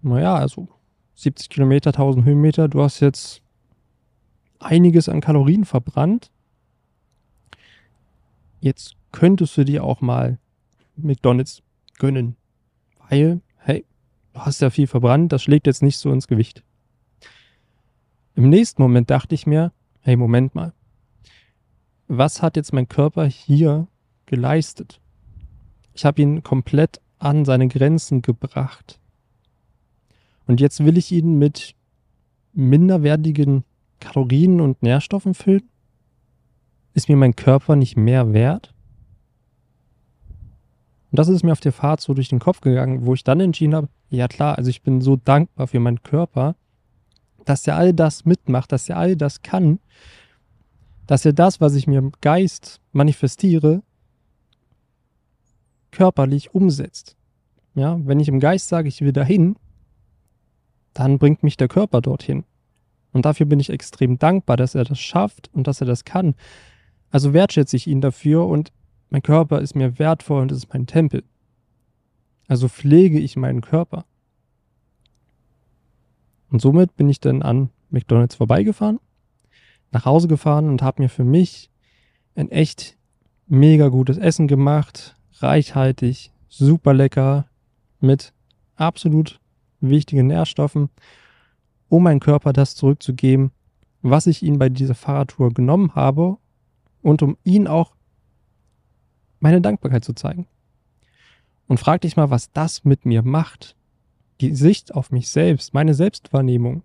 naja, 0.01 0.36
also 0.36 0.67
70 1.15 1.50
Kilometer, 1.50 1.91
1000 1.91 2.25
Höhenmeter, 2.25 2.67
du 2.67 2.84
hast 2.84 3.00
jetzt 3.00 3.43
einiges 4.65 5.10
an 5.10 5.22
Kalorien 5.22 5.65
verbrannt. 5.65 6.32
Jetzt 8.60 8.96
könntest 9.12 9.58
du 9.58 9.65
dir 9.65 9.84
auch 9.84 10.01
mal 10.01 10.39
McDonald's 10.96 11.63
gönnen. 11.98 12.36
Weil, 13.10 13.41
hey, 13.58 13.86
du 14.34 14.39
hast 14.39 14.62
ja 14.62 14.70
viel 14.70 14.88
verbrannt, 14.88 15.32
das 15.32 15.43
schlägt 15.43 15.67
jetzt 15.67 15.84
nicht 15.84 15.98
so 15.98 16.12
ins 16.12 16.27
Gewicht. 16.27 16.63
Im 18.36 18.50
nächsten 18.50 18.82
Moment 18.82 19.10
dachte 19.10 19.36
ich 19.36 19.46
mir, 19.46 19.72
hey, 20.01 20.15
Moment 20.15 20.55
mal. 20.55 20.74
Was 22.08 22.41
hat 22.41 22.55
jetzt 22.55 22.74
mein 22.74 22.88
Körper 22.88 23.25
hier 23.25 23.88
geleistet? 24.25 25.00
Ich 25.93 26.05
habe 26.05 26.22
ihn 26.22 26.43
komplett 26.43 27.00
an 27.20 27.46
seine 27.46 27.67
Grenzen 27.67 28.22
gebracht. 28.22 29.00
Und 30.46 30.60
jetzt 30.60 30.84
will 30.84 30.98
ich 30.98 31.12
ihn 31.12 31.38
mit 31.38 31.75
minderwertigen 32.53 33.63
Kalorien 34.04 34.62
und 34.62 34.84
Nährstoffen 34.84 35.34
füllen? 35.34 35.70
Ist 36.94 37.10
mir 37.10 37.16
mein 37.16 37.36
Körper 37.36 37.76
nicht 37.76 37.98
mehr 37.98 38.34
wert? 38.34 38.74
Und 41.12 41.20
das 41.20 41.30
ist 41.30 41.44
mir 41.44 41.52
auf 41.52 41.60
der 41.60 41.72
Fahrt 41.72 42.02
so 42.02 42.14
durch 42.14 42.30
den 42.30 42.40
Kopf 42.40 42.62
gegangen, 42.62 43.06
wo 43.06 43.14
ich 43.14 43.24
dann 43.24 43.40
entschieden 43.40 43.76
habe, 43.76 43.88
ja 44.10 44.28
klar, 44.28 44.58
also 44.58 44.70
ich 44.70 44.82
bin 44.82 45.00
so 45.00 45.16
dankbar 45.16 45.68
für 45.68 45.80
meinen 45.80 46.04
Körper, 46.04 46.56
dass 47.46 47.68
er 47.68 47.76
all 47.76 47.94
das 47.94 48.26
mitmacht, 48.26 48.72
dass 48.72 48.90
er 48.90 48.98
all 48.98 49.16
das 49.16 49.42
kann, 49.42 49.80
dass 51.08 51.26
er 51.26 51.34
das, 51.34 51.62
was 51.62 51.76
ich 51.76 51.88
mir 51.88 52.00
im 52.00 52.12
Geist 52.22 52.80
manifestiere, 52.92 53.84
körperlich 55.92 56.54
umsetzt. 56.54 57.16
Ja, 57.76 58.00
wenn 58.06 58.20
ich 58.20 58.28
im 58.28 58.40
Geist 58.40 58.68
sage, 58.68 58.88
ich 58.88 59.02
will 59.02 59.14
dahin, 59.14 59.56
dann 60.94 61.18
bringt 61.18 61.44
mich 61.44 61.58
der 61.58 61.68
Körper 61.68 62.02
dorthin. 62.02 62.44
Und 63.13 63.25
dafür 63.25 63.46
bin 63.46 63.60
ich 63.60 63.70
extrem 63.70 64.17
dankbar, 64.17 64.58
dass 64.58 64.75
er 64.75 64.84
das 64.84 65.00
schafft 65.00 65.50
und 65.53 65.67
dass 65.67 65.79
er 65.79 65.88
das 65.88 66.03
kann. 66.03 66.36
Also 67.12 67.34
wertschätze 67.34 67.77
ich 67.77 67.88
ihn 67.88 68.01
dafür 68.01 68.46
und 68.48 68.72
mein 69.10 69.22
Körper 69.22 69.62
ist 69.62 69.75
mir 69.75 70.00
wertvoll 70.00 70.41
und 70.41 70.51
es 70.51 70.58
ist 70.60 70.74
mein 70.74 70.88
Tempel. 70.88 71.24
Also 72.48 72.67
pflege 72.67 73.20
ich 73.20 73.38
meinen 73.38 73.62
Körper. 73.62 74.05
Und 76.50 76.62
somit 76.62 76.96
bin 76.96 77.08
ich 77.10 77.20
dann 77.20 77.41
an 77.41 77.70
McDonald's 77.89 78.36
vorbeigefahren, 78.36 79.00
nach 79.91 80.05
Hause 80.05 80.27
gefahren 80.27 80.70
und 80.70 80.82
habe 80.82 81.03
mir 81.03 81.10
für 81.10 81.24
mich 81.24 81.70
ein 82.36 82.50
echt 82.50 82.98
mega 83.48 83.89
gutes 83.89 84.17
Essen 84.17 84.48
gemacht, 84.48 85.15
reichhaltig, 85.39 86.32
super 86.50 86.93
lecker, 86.93 87.46
mit 88.00 88.34
absolut 88.75 89.39
wichtigen 89.79 90.27
Nährstoffen, 90.27 90.89
um 91.90 92.04
meinem 92.04 92.20
Körper 92.20 92.54
das 92.54 92.75
zurückzugeben, 92.75 93.52
was 94.02 94.28
ich 94.28 94.44
ihm 94.44 94.60
bei 94.60 94.70
dieser 94.70 94.96
Fahrradtour 94.96 95.54
genommen 95.54 95.96
habe 95.96 96.38
und 97.02 97.22
um 97.22 97.38
ihn 97.44 97.68
auch 97.68 97.96
meine 99.40 99.62
Dankbarkeit 99.62 100.04
zu 100.04 100.13
zeigen. 100.13 100.48
Und 101.68 101.80
frag 101.80 102.02
dich 102.02 102.16
mal, 102.16 102.30
was 102.30 102.52
das 102.52 102.84
mit 102.84 103.06
mir 103.06 103.24
macht. 103.24 103.75
Die 104.42 104.56
Sicht 104.56 104.94
auf 104.94 105.12
mich 105.12 105.30
selbst, 105.30 105.74
meine 105.74 105.94
Selbstwahrnehmung, 105.94 106.84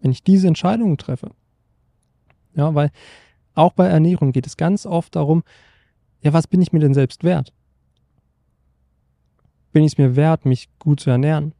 wenn 0.00 0.10
ich 0.10 0.22
diese 0.22 0.48
Entscheidungen 0.48 0.98
treffe. 0.98 1.30
Ja, 2.54 2.74
weil 2.74 2.90
auch 3.54 3.72
bei 3.72 3.86
Ernährung 3.86 4.32
geht 4.32 4.46
es 4.46 4.56
ganz 4.56 4.86
oft 4.86 5.14
darum, 5.14 5.42
ja, 6.22 6.32
was 6.32 6.46
bin 6.46 6.62
ich 6.62 6.72
mir 6.72 6.80
denn 6.80 6.94
selbst 6.94 7.22
wert? 7.22 7.52
Bin 9.72 9.84
ich 9.84 9.92
es 9.92 9.98
mir 9.98 10.16
wert, 10.16 10.46
mich 10.46 10.68
gut 10.78 11.00
zu 11.00 11.10
ernähren? 11.10 11.52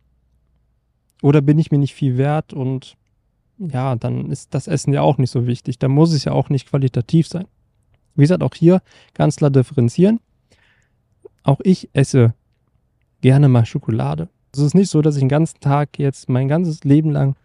Oder 1.24 1.40
bin 1.40 1.58
ich 1.58 1.70
mir 1.70 1.78
nicht 1.78 1.94
viel 1.94 2.18
wert 2.18 2.52
und 2.52 2.98
ja, 3.56 3.96
dann 3.96 4.30
ist 4.30 4.52
das 4.52 4.68
Essen 4.68 4.92
ja 4.92 5.00
auch 5.00 5.16
nicht 5.16 5.30
so 5.30 5.46
wichtig. 5.46 5.78
Da 5.78 5.88
muss 5.88 6.12
es 6.12 6.24
ja 6.24 6.32
auch 6.32 6.50
nicht 6.50 6.68
qualitativ 6.68 7.28
sein. 7.28 7.46
Wie 8.14 8.20
gesagt, 8.20 8.42
auch 8.42 8.54
hier 8.54 8.82
ganz 9.14 9.36
klar 9.36 9.48
differenzieren. 9.48 10.20
Auch 11.42 11.60
ich 11.64 11.88
esse 11.94 12.34
gerne 13.22 13.48
mal 13.48 13.64
Schokolade. 13.64 14.28
Es 14.52 14.58
ist 14.58 14.74
nicht 14.74 14.90
so, 14.90 15.00
dass 15.00 15.16
ich 15.16 15.20
den 15.20 15.30
ganzen 15.30 15.60
Tag 15.60 15.98
jetzt 15.98 16.28
mein 16.28 16.46
ganzes 16.46 16.84
Leben 16.84 17.10
lang 17.10 17.36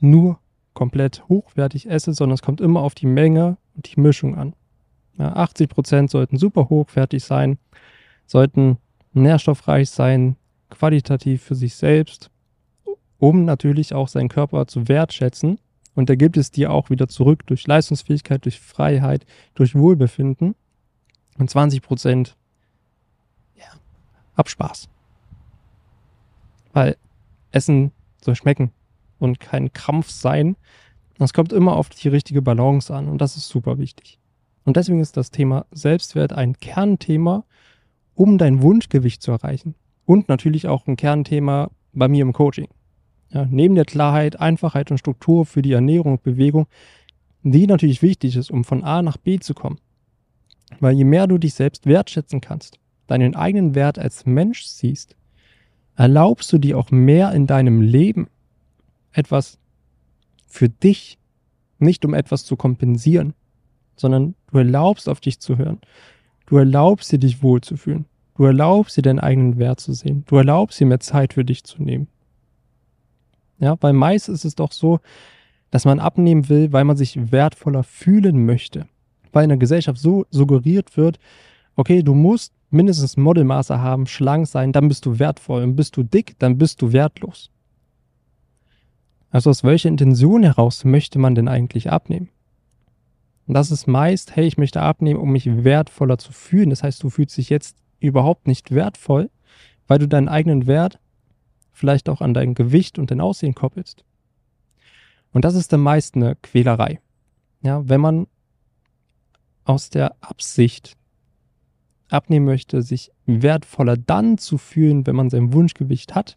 nur 0.00 0.38
komplett 0.72 1.22
hochwertig 1.28 1.90
esse, 1.90 2.14
sondern 2.14 2.36
es 2.36 2.42
kommt 2.42 2.62
immer 2.62 2.80
auf 2.80 2.94
die 2.94 3.04
Menge 3.04 3.58
und 3.76 3.94
die 3.94 4.00
Mischung 4.00 4.38
an. 4.38 4.54
Ja, 5.18 5.34
80 5.34 5.68
Prozent 5.68 6.10
sollten 6.10 6.38
super 6.38 6.70
hochwertig 6.70 7.22
sein, 7.22 7.58
sollten 8.24 8.78
nährstoffreich 9.12 9.90
sein, 9.90 10.36
qualitativ 10.70 11.42
für 11.42 11.56
sich 11.56 11.74
selbst, 11.74 12.30
um 13.18 13.44
natürlich 13.44 13.94
auch 13.94 14.08
seinen 14.08 14.28
Körper 14.28 14.66
zu 14.66 14.88
wertschätzen 14.88 15.58
und 15.98 16.08
da 16.08 16.14
gibt 16.14 16.36
es 16.36 16.52
dir 16.52 16.70
auch 16.70 16.90
wieder 16.90 17.08
zurück 17.08 17.44
durch 17.48 17.66
Leistungsfähigkeit, 17.66 18.44
durch 18.44 18.60
Freiheit, 18.60 19.26
durch 19.54 19.74
Wohlbefinden. 19.74 20.54
Und 21.38 21.50
20 21.50 21.82
Prozent, 21.82 22.36
ja, 23.56 23.66
hab 24.36 24.48
Spaß. 24.48 24.88
Weil 26.72 26.96
Essen 27.50 27.90
soll 28.22 28.36
schmecken 28.36 28.70
und 29.18 29.40
kein 29.40 29.72
Krampf 29.72 30.08
sein. 30.08 30.54
Das 31.16 31.32
kommt 31.32 31.52
immer 31.52 31.74
auf 31.74 31.88
die 31.88 32.06
richtige 32.06 32.42
Balance 32.42 32.94
an 32.94 33.08
und 33.08 33.20
das 33.20 33.36
ist 33.36 33.48
super 33.48 33.78
wichtig. 33.78 34.20
Und 34.62 34.76
deswegen 34.76 35.00
ist 35.00 35.16
das 35.16 35.32
Thema 35.32 35.66
Selbstwert 35.72 36.32
ein 36.32 36.60
Kernthema, 36.60 37.44
um 38.14 38.38
dein 38.38 38.62
Wunschgewicht 38.62 39.20
zu 39.20 39.32
erreichen. 39.32 39.74
Und 40.04 40.28
natürlich 40.28 40.68
auch 40.68 40.86
ein 40.86 40.94
Kernthema 40.94 41.72
bei 41.92 42.06
mir 42.06 42.22
im 42.22 42.32
Coaching. 42.32 42.68
Ja, 43.30 43.46
neben 43.50 43.74
der 43.74 43.84
Klarheit, 43.84 44.40
Einfachheit 44.40 44.90
und 44.90 44.98
Struktur 44.98 45.44
für 45.44 45.62
die 45.62 45.72
Ernährung 45.72 46.12
und 46.12 46.22
Bewegung, 46.22 46.66
die 47.42 47.66
natürlich 47.66 48.02
wichtig 48.02 48.36
ist, 48.36 48.50
um 48.50 48.64
von 48.64 48.84
A 48.84 49.02
nach 49.02 49.16
B 49.16 49.38
zu 49.38 49.54
kommen. 49.54 49.78
Weil 50.80 50.94
je 50.94 51.04
mehr 51.04 51.26
du 51.26 51.38
dich 51.38 51.54
selbst 51.54 51.86
wertschätzen 51.86 52.40
kannst, 52.40 52.78
deinen 53.06 53.34
eigenen 53.34 53.74
Wert 53.74 53.98
als 53.98 54.26
Mensch 54.26 54.64
siehst, 54.64 55.16
erlaubst 55.96 56.52
du 56.52 56.58
dir 56.58 56.78
auch 56.78 56.90
mehr 56.90 57.32
in 57.32 57.46
deinem 57.46 57.80
Leben 57.80 58.28
etwas 59.12 59.58
für 60.46 60.68
dich, 60.68 61.18
nicht 61.78 62.04
um 62.04 62.14
etwas 62.14 62.44
zu 62.44 62.56
kompensieren, 62.56 63.34
sondern 63.96 64.34
du 64.50 64.58
erlaubst 64.58 65.08
auf 65.08 65.20
dich 65.20 65.40
zu 65.40 65.58
hören. 65.58 65.80
Du 66.46 66.56
erlaubst 66.56 67.12
dir, 67.12 67.18
dich 67.18 67.42
wohlzufühlen. 67.42 68.06
Du 68.36 68.44
erlaubst 68.44 68.96
dir, 68.96 69.02
deinen 69.02 69.18
eigenen 69.18 69.58
Wert 69.58 69.80
zu 69.80 69.92
sehen. 69.92 70.24
Du 70.26 70.36
erlaubst 70.36 70.80
dir, 70.80 70.86
mehr 70.86 71.00
Zeit 71.00 71.34
für 71.34 71.44
dich 71.44 71.64
zu 71.64 71.82
nehmen. 71.82 72.08
Ja, 73.58 73.74
bei 73.74 73.92
Mais 73.92 74.28
ist 74.28 74.44
es 74.44 74.54
doch 74.54 74.72
so, 74.72 75.00
dass 75.70 75.84
man 75.84 76.00
abnehmen 76.00 76.48
will, 76.48 76.72
weil 76.72 76.84
man 76.84 76.96
sich 76.96 77.32
wertvoller 77.32 77.82
fühlen 77.82 78.46
möchte. 78.46 78.86
Weil 79.32 79.44
in 79.44 79.50
der 79.50 79.58
Gesellschaft 79.58 80.00
so 80.00 80.26
suggeriert 80.30 80.96
wird, 80.96 81.18
okay, 81.76 82.02
du 82.02 82.14
musst 82.14 82.52
mindestens 82.70 83.16
Modelmaße 83.16 83.80
haben, 83.80 84.06
schlank 84.06 84.46
sein, 84.46 84.72
dann 84.72 84.88
bist 84.88 85.06
du 85.06 85.18
wertvoll. 85.18 85.62
Und 85.62 85.76
bist 85.76 85.96
du 85.96 86.02
dick, 86.02 86.38
dann 86.38 86.58
bist 86.58 86.82
du 86.82 86.92
wertlos. 86.92 87.50
Also 89.30 89.50
aus 89.50 89.64
welcher 89.64 89.88
Intention 89.88 90.42
heraus 90.42 90.84
möchte 90.84 91.18
man 91.18 91.34
denn 91.34 91.48
eigentlich 91.48 91.90
abnehmen? 91.90 92.30
Und 93.46 93.54
das 93.54 93.70
ist 93.70 93.86
meist, 93.86 94.36
hey, 94.36 94.46
ich 94.46 94.58
möchte 94.58 94.82
abnehmen, 94.82 95.20
um 95.20 95.32
mich 95.32 95.64
wertvoller 95.64 96.18
zu 96.18 96.32
fühlen. 96.32 96.70
Das 96.70 96.82
heißt, 96.82 97.02
du 97.02 97.10
fühlst 97.10 97.36
dich 97.36 97.48
jetzt 97.48 97.76
überhaupt 97.98 98.46
nicht 98.46 98.70
wertvoll, 98.70 99.30
weil 99.86 99.98
du 99.98 100.06
deinen 100.06 100.28
eigenen 100.28 100.66
Wert 100.66 100.98
vielleicht 101.78 102.08
auch 102.08 102.20
an 102.20 102.34
dein 102.34 102.54
Gewicht 102.54 102.98
und 102.98 103.10
dein 103.10 103.20
Aussehen 103.20 103.54
koppelst. 103.54 104.04
Und 105.32 105.44
das 105.44 105.54
ist 105.54 105.72
dann 105.72 105.80
meist 105.80 106.16
eine 106.16 106.36
Quälerei. 106.36 107.00
Ja, 107.62 107.88
wenn 107.88 108.00
man 108.00 108.26
aus 109.64 109.90
der 109.90 110.16
Absicht 110.20 110.96
abnehmen 112.08 112.46
möchte, 112.46 112.82
sich 112.82 113.10
wertvoller 113.26 113.96
dann 113.96 114.38
zu 114.38 114.58
fühlen, 114.58 115.06
wenn 115.06 115.16
man 115.16 115.30
sein 115.30 115.52
Wunschgewicht 115.52 116.14
hat, 116.14 116.36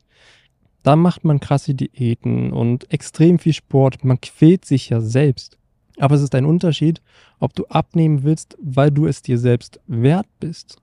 Da 0.84 0.96
macht 0.96 1.24
man 1.24 1.40
krasse 1.40 1.76
Diäten 1.76 2.52
und 2.52 2.92
extrem 2.92 3.38
viel 3.38 3.54
Sport. 3.54 4.04
Man 4.04 4.20
quält 4.20 4.66
sich 4.66 4.90
ja 4.90 5.00
selbst. 5.00 5.58
Aber 5.98 6.16
es 6.16 6.22
ist 6.22 6.34
ein 6.34 6.46
Unterschied, 6.46 7.02
ob 7.40 7.54
du 7.54 7.66
abnehmen 7.68 8.24
willst, 8.24 8.58
weil 8.60 8.90
du 8.92 9.06
es 9.06 9.22
dir 9.22 9.38
selbst 9.38 9.80
wert 9.86 10.28
bist. 10.40 10.82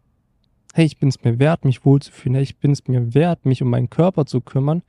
Hey, 0.79 0.87
ich 0.87 0.99
bin 0.99 1.09
es 1.09 1.25
mir 1.25 1.41
wert, 1.41 1.65
mich 1.65 1.85
wohlzufühlen. 1.85 2.37
Hey, 2.37 2.45
ich 2.45 2.59
bin 2.59 2.71
es 2.71 2.87
mir 2.87 3.13
wert, 3.13 3.45
mich 3.45 3.61
um 3.65 3.69
meinen 3.69 3.91
Körper 3.91 4.27
zu 4.27 4.41
kümmern. 4.41 4.85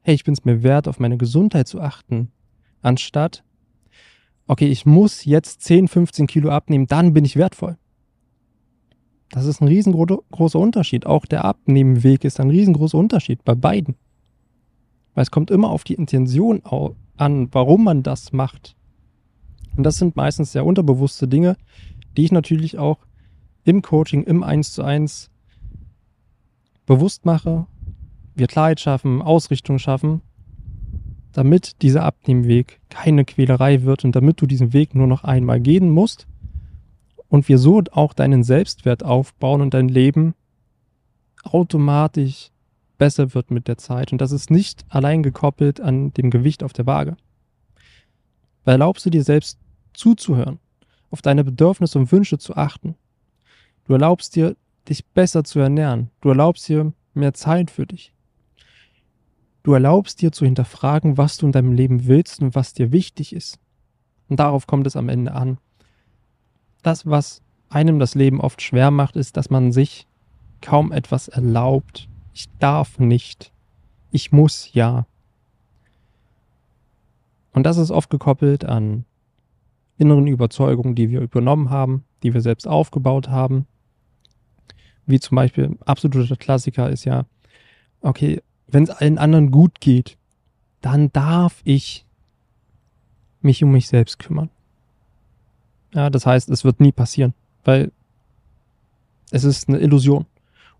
Hey, 0.00 0.14
ich 0.14 0.24
bin 0.24 0.32
es 0.32 0.46
mir 0.46 0.62
wert, 0.62 0.88
auf 0.88 1.00
meine 1.00 1.18
Gesundheit 1.18 1.68
zu 1.68 1.82
achten. 1.82 2.32
Anstatt, 2.80 3.44
okay, 4.46 4.68
ich 4.68 4.86
muss 4.86 5.26
jetzt 5.26 5.60
10, 5.60 5.88
15 5.88 6.28
Kilo 6.28 6.48
abnehmen, 6.48 6.86
dann 6.86 7.12
bin 7.12 7.26
ich 7.26 7.36
wertvoll. 7.36 7.76
Das 9.28 9.44
ist 9.44 9.60
ein 9.60 9.68
riesengroßer 9.68 10.58
Unterschied. 10.58 11.04
Auch 11.04 11.26
der 11.26 11.44
Abnehmenweg 11.44 12.24
ist 12.24 12.40
ein 12.40 12.48
riesengroßer 12.48 12.96
Unterschied 12.96 13.44
bei 13.44 13.54
beiden. 13.54 13.96
Weil 15.12 15.24
es 15.24 15.30
kommt 15.30 15.50
immer 15.50 15.68
auf 15.68 15.84
die 15.84 15.92
Intention 15.92 16.62
an, 17.18 17.48
warum 17.52 17.84
man 17.84 18.02
das 18.02 18.32
macht. 18.32 18.76
Und 19.76 19.82
das 19.82 19.98
sind 19.98 20.16
meistens 20.16 20.52
sehr 20.52 20.64
unterbewusste 20.64 21.28
Dinge, 21.28 21.58
die 22.16 22.24
ich 22.24 22.32
natürlich 22.32 22.78
auch 22.78 23.00
im 23.64 23.82
Coaching, 23.82 24.22
im 24.24 24.42
1 24.42 24.72
zu 24.72 24.82
1 24.82 25.30
bewusst 26.86 27.26
mache, 27.26 27.66
wir 28.34 28.46
Klarheit 28.46 28.80
schaffen, 28.80 29.20
Ausrichtung 29.20 29.78
schaffen, 29.78 30.22
damit 31.32 31.82
dieser 31.82 32.04
Abnehmweg 32.04 32.80
keine 32.88 33.24
Quälerei 33.24 33.82
wird 33.82 34.04
und 34.04 34.16
damit 34.16 34.40
du 34.40 34.46
diesen 34.46 34.72
Weg 34.72 34.94
nur 34.94 35.06
noch 35.06 35.24
einmal 35.24 35.60
gehen 35.60 35.90
musst 35.90 36.26
und 37.28 37.48
wir 37.48 37.58
so 37.58 37.82
auch 37.92 38.14
deinen 38.14 38.42
Selbstwert 38.42 39.04
aufbauen 39.04 39.60
und 39.60 39.74
dein 39.74 39.88
Leben 39.88 40.34
automatisch 41.44 42.50
besser 42.96 43.34
wird 43.34 43.50
mit 43.50 43.68
der 43.68 43.78
Zeit. 43.78 44.12
Und 44.12 44.20
das 44.20 44.32
ist 44.32 44.50
nicht 44.50 44.84
allein 44.88 45.22
gekoppelt 45.22 45.80
an 45.80 46.12
dem 46.14 46.30
Gewicht 46.30 46.62
auf 46.62 46.72
der 46.72 46.86
Waage. 46.86 47.16
Erlaubst 48.64 49.06
du 49.06 49.10
dir 49.10 49.22
selbst 49.24 49.58
zuzuhören, 49.94 50.58
auf 51.10 51.22
deine 51.22 51.44
Bedürfnisse 51.44 51.98
und 51.98 52.12
Wünsche 52.12 52.38
zu 52.38 52.56
achten. 52.56 52.96
Du 53.88 53.94
erlaubst 53.94 54.36
dir, 54.36 54.56
dich 54.88 55.04
besser 55.04 55.42
zu 55.42 55.58
ernähren. 55.58 56.10
Du 56.20 56.28
erlaubst 56.28 56.68
dir 56.68 56.92
mehr 57.14 57.34
Zeit 57.34 57.70
für 57.70 57.86
dich. 57.86 58.12
Du 59.64 59.72
erlaubst 59.72 60.22
dir 60.22 60.30
zu 60.30 60.44
hinterfragen, 60.44 61.18
was 61.18 61.36
du 61.36 61.46
in 61.46 61.52
deinem 61.52 61.72
Leben 61.72 62.06
willst 62.06 62.40
und 62.40 62.54
was 62.54 62.72
dir 62.72 62.92
wichtig 62.92 63.32
ist. 63.32 63.58
Und 64.28 64.38
darauf 64.38 64.68
kommt 64.68 64.86
es 64.86 64.94
am 64.94 65.08
Ende 65.08 65.32
an 65.32 65.58
das, 66.82 67.06
was 67.06 67.42
einem 67.68 67.98
das 67.98 68.14
Leben 68.14 68.40
oft 68.40 68.62
schwer 68.62 68.90
macht, 68.90 69.16
ist, 69.16 69.36
dass 69.36 69.50
man 69.50 69.72
sich 69.72 70.06
kaum 70.60 70.92
etwas 70.92 71.28
erlaubt. 71.28 72.08
Ich 72.32 72.48
darf 72.58 72.98
nicht. 72.98 73.52
Ich 74.10 74.32
muss 74.32 74.72
ja. 74.72 75.06
Und 77.52 77.64
das 77.64 77.76
ist 77.76 77.90
oft 77.90 78.10
gekoppelt 78.10 78.64
an 78.64 79.04
inneren 79.98 80.26
Überzeugungen, 80.28 80.94
die 80.94 81.10
wir 81.10 81.20
übernommen 81.20 81.70
haben, 81.70 82.04
die 82.22 82.32
wir 82.32 82.40
selbst 82.40 82.66
aufgebaut 82.66 83.28
haben. 83.28 83.66
Wie 85.08 85.18
zum 85.18 85.36
Beispiel, 85.36 85.74
absoluter 85.86 86.36
Klassiker 86.36 86.90
ist 86.90 87.06
ja, 87.06 87.24
okay, 88.02 88.42
wenn 88.66 88.84
es 88.84 88.90
allen 88.90 89.16
anderen 89.16 89.50
gut 89.50 89.80
geht, 89.80 90.18
dann 90.82 91.10
darf 91.12 91.62
ich 91.64 92.04
mich 93.40 93.64
um 93.64 93.72
mich 93.72 93.88
selbst 93.88 94.18
kümmern. 94.18 94.50
Ja, 95.94 96.10
das 96.10 96.26
heißt, 96.26 96.50
es 96.50 96.62
wird 96.62 96.80
nie 96.80 96.92
passieren, 96.92 97.32
weil 97.64 97.90
es 99.30 99.44
ist 99.44 99.70
eine 99.70 99.78
Illusion. 99.78 100.26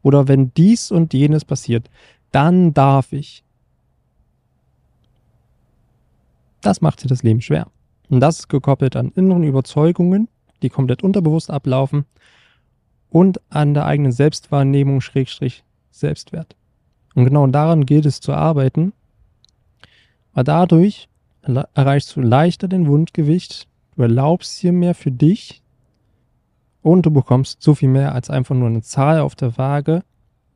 Oder 0.03 0.29
wenn 0.29 0.53
dies 0.53 0.91
und 0.91 1.15
jenes 1.15 1.47
passiert, 1.47 1.89
dann 2.31 2.75
darf 2.75 3.15
ich. 3.15 3.43
Das 6.61 6.83
macht 6.83 7.03
dir 7.03 7.09
das 7.09 7.23
Leben 7.23 7.41
schwer. 7.41 7.69
Und 8.11 8.21
das 8.21 8.41
ist 8.41 8.49
gekoppelt 8.49 8.95
an 8.95 9.11
inneren 9.14 9.45
Überzeugungen, 9.45 10.29
die 10.61 10.69
komplett 10.69 11.03
unterbewusst 11.03 11.51
ablaufen 11.51 12.05
und 13.11 13.40
an 13.51 13.75
der 13.75 13.87
eigenen 13.87 14.12
Selbstwahrnehmung, 14.12 15.01
Schrägstrich, 15.01 15.64
Selbstwert. 15.90 16.57
Und 17.14 17.25
genau 17.25 17.47
daran 17.47 17.87
gilt 17.87 18.07
es 18.07 18.21
zu 18.21 18.33
arbeiten, 18.33 18.92
weil 20.35 20.44
dadurch 20.44 21.09
erreichst 21.75 22.14
du 22.14 22.21
leichter 22.21 22.68
den 22.68 22.87
Wundgewicht, 22.87 23.68
Du 23.99 24.03
erlaubst 24.03 24.62
dir 24.62 24.71
mehr 24.71 24.94
für 24.94 25.11
dich 25.11 25.61
und 26.83 27.05
du 27.05 27.11
bekommst 27.11 27.61
so 27.61 27.75
viel 27.75 27.88
mehr 27.88 28.14
als 28.14 28.31
einfach 28.31 28.55
nur 28.55 28.68
eine 28.68 28.83
Zahl 28.83 29.18
auf 29.18 29.35
der 29.35 29.59
Waage, 29.59 30.05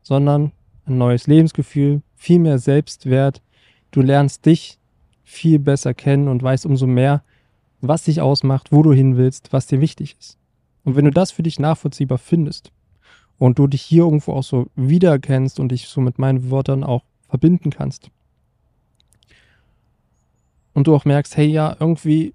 sondern 0.00 0.52
ein 0.84 0.96
neues 0.96 1.26
Lebensgefühl, 1.26 2.02
viel 2.14 2.38
mehr 2.38 2.60
Selbstwert. 2.60 3.42
Du 3.90 4.00
lernst 4.00 4.46
dich 4.46 4.78
viel 5.24 5.58
besser 5.58 5.92
kennen 5.92 6.28
und 6.28 6.40
weißt 6.40 6.66
umso 6.66 6.86
mehr, 6.86 7.24
was 7.80 8.04
dich 8.04 8.20
ausmacht, 8.20 8.70
wo 8.70 8.84
du 8.84 8.92
hin 8.92 9.16
willst, 9.16 9.52
was 9.52 9.66
dir 9.66 9.80
wichtig 9.80 10.14
ist. 10.20 10.38
Und 10.84 10.96
wenn 10.96 11.04
du 11.04 11.10
das 11.10 11.30
für 11.30 11.42
dich 11.42 11.58
nachvollziehbar 11.58 12.18
findest 12.18 12.72
und 13.38 13.58
du 13.58 13.66
dich 13.66 13.82
hier 13.82 14.04
irgendwo 14.04 14.32
auch 14.32 14.42
so 14.42 14.68
wiedererkennst 14.74 15.60
und 15.60 15.70
dich 15.70 15.88
so 15.88 16.00
mit 16.00 16.18
meinen 16.18 16.50
Wörtern 16.50 16.84
auch 16.84 17.04
verbinden 17.28 17.70
kannst 17.70 18.10
und 20.74 20.86
du 20.86 20.94
auch 20.94 21.04
merkst, 21.04 21.36
hey 21.36 21.46
ja, 21.46 21.76
irgendwie 21.78 22.34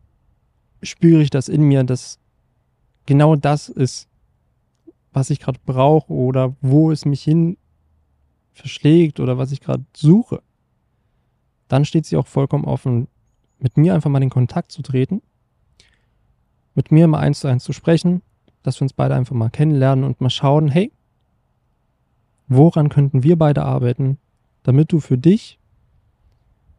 spüre 0.81 1.21
ich 1.21 1.29
das 1.29 1.49
in 1.49 1.63
mir, 1.63 1.83
dass 1.83 2.19
genau 3.05 3.35
das 3.35 3.69
ist, 3.69 4.07
was 5.11 5.29
ich 5.29 5.39
gerade 5.39 5.59
brauche 5.65 6.13
oder 6.13 6.55
wo 6.61 6.91
es 6.91 7.05
mich 7.05 7.23
hin 7.23 7.57
verschlägt 8.53 9.19
oder 9.19 9.37
was 9.37 9.51
ich 9.51 9.61
gerade 9.61 9.85
suche, 9.95 10.41
dann 11.67 11.85
steht 11.85 12.05
sie 12.05 12.17
auch 12.17 12.27
vollkommen 12.27 12.65
offen, 12.65 13.07
mit 13.59 13.77
mir 13.77 13.93
einfach 13.93 14.09
mal 14.09 14.21
in 14.21 14.29
Kontakt 14.29 14.71
zu 14.71 14.81
treten, 14.81 15.21
mit 16.75 16.91
mir 16.91 17.07
mal 17.07 17.19
eins 17.19 17.39
zu 17.39 17.47
eins 17.47 17.63
zu 17.63 17.73
sprechen, 17.73 18.21
dass 18.67 18.81
wir 18.81 18.83
uns 18.83 18.91
beide 18.91 19.15
einfach 19.15 19.33
mal 19.33 19.49
kennenlernen 19.49 20.03
und 20.03 20.19
mal 20.19 20.29
schauen, 20.29 20.67
hey, 20.67 20.91
woran 22.49 22.89
könnten 22.89 23.23
wir 23.23 23.37
beide 23.37 23.63
arbeiten, 23.63 24.17
damit 24.63 24.91
du 24.91 24.99
für 24.99 25.17
dich 25.17 25.57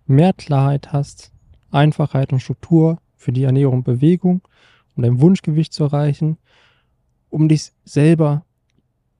mehr 0.07 0.35
Klarheit 0.35 0.93
hast, 0.93 1.33
Einfachheit 1.71 2.31
und 2.31 2.41
Struktur 2.41 2.99
für 3.17 3.33
die 3.33 3.45
Ernährung 3.45 3.77
und 3.77 3.85
Bewegung, 3.85 4.43
um 4.97 5.03
dein 5.03 5.19
Wunschgewicht 5.23 5.73
zu 5.73 5.85
erreichen, 5.85 6.37
um 7.31 7.49
dich 7.49 7.73
selber 7.87 8.45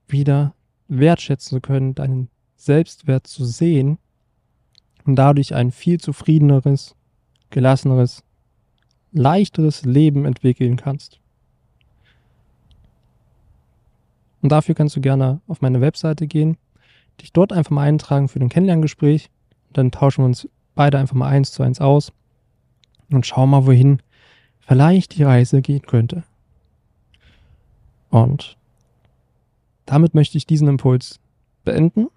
wieder 0.07 0.55
wertschätzen 0.89 1.57
zu 1.57 1.61
können, 1.63 1.95
deinen 1.95 2.29
Selbstwert 2.57 3.27
zu 3.27 3.47
sehen 3.47 3.97
und 5.07 5.17
dadurch 5.17 5.55
ein 5.55 5.73
viel 5.73 5.99
zufriedeneres, 5.99 6.95
gelasseneres, 7.49 8.25
leichteres 9.13 9.87
Leben 9.87 10.27
entwickeln 10.27 10.77
kannst. 10.77 11.19
Und 14.43 14.51
dafür 14.51 14.75
kannst 14.75 14.97
du 14.97 15.01
gerne 15.01 15.41
auf 15.47 15.61
meine 15.61 15.81
Webseite 15.81 16.27
gehen, 16.27 16.57
dich 17.21 17.33
dort 17.33 17.53
einfach 17.53 17.71
mal 17.71 17.83
eintragen 17.83 18.29
für 18.29 18.41
ein 18.41 18.49
Kennenlerngespräch. 18.49 19.31
Dann 19.73 19.91
tauschen 19.91 20.23
wir 20.23 20.27
uns 20.27 20.49
beide 20.75 20.99
einfach 20.99 21.17
mal 21.17 21.29
eins 21.29 21.53
zu 21.53 21.63
eins 21.63 21.81
aus 21.81 22.13
und 23.11 23.27
schau 23.27 23.47
mal, 23.47 23.67
wohin 23.67 24.01
vielleicht 24.61 25.17
die 25.17 25.25
Reise 25.25 25.61
gehen 25.61 25.83
könnte. 25.83 26.23
Und 28.11 28.57
damit 29.87 30.15
möchte 30.15 30.39
ich 30.39 30.47
diesen 30.47 30.69
Impuls 30.69 31.19
beenden. 31.65 32.09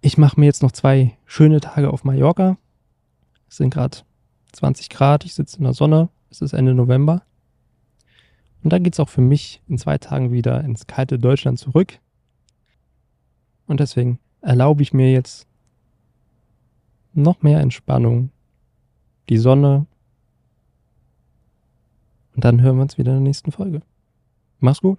Ich 0.00 0.18
mache 0.18 0.38
mir 0.38 0.46
jetzt 0.46 0.62
noch 0.62 0.72
zwei 0.72 1.16
schöne 1.26 1.60
Tage 1.60 1.90
auf 1.90 2.04
Mallorca. 2.04 2.56
Es 3.48 3.56
sind 3.56 3.72
gerade 3.72 3.98
20 4.52 4.90
Grad, 4.90 5.24
ich 5.24 5.34
sitze 5.34 5.58
in 5.58 5.64
der 5.64 5.74
Sonne, 5.74 6.08
es 6.30 6.40
ist 6.40 6.52
Ende 6.52 6.74
November. 6.74 7.22
Und 8.64 8.72
dann 8.72 8.82
geht 8.82 8.94
es 8.94 9.00
auch 9.00 9.10
für 9.10 9.20
mich 9.20 9.60
in 9.68 9.76
zwei 9.76 9.98
Tagen 9.98 10.32
wieder 10.32 10.64
ins 10.64 10.86
kalte 10.86 11.18
Deutschland 11.18 11.58
zurück. 11.58 11.98
Und 13.66 13.78
deswegen 13.78 14.18
erlaube 14.40 14.82
ich 14.82 14.94
mir 14.94 15.12
jetzt 15.12 15.46
noch 17.12 17.42
mehr 17.42 17.60
Entspannung, 17.60 18.30
die 19.28 19.36
Sonne. 19.36 19.86
Und 22.34 22.44
dann 22.44 22.62
hören 22.62 22.76
wir 22.76 22.82
uns 22.82 22.96
wieder 22.96 23.12
in 23.12 23.18
der 23.18 23.28
nächsten 23.28 23.52
Folge. 23.52 23.82
Mach's 24.60 24.80
gut. 24.80 24.98